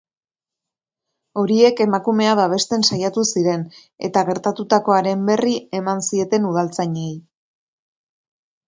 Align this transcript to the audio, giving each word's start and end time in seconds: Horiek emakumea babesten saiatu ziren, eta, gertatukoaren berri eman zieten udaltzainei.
Horiek 1.41 1.83
emakumea 1.85 2.31
babesten 2.39 2.85
saiatu 2.89 3.27
ziren, 3.35 3.67
eta, 4.09 4.25
gertatukoaren 4.31 5.31
berri 5.31 5.55
eman 5.83 6.05
zieten 6.11 6.51
udaltzainei. 6.55 7.11